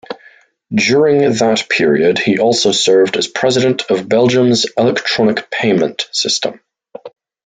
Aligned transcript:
During 0.73 1.19
that 1.33 1.67
period, 1.69 2.17
he 2.17 2.39
also 2.39 2.71
served 2.71 3.17
as 3.17 3.27
President 3.27 3.83
of 3.91 4.09
Belgium's 4.09 4.65
Electronic 4.75 5.51
Payment 5.51 6.09
System. 6.11 6.59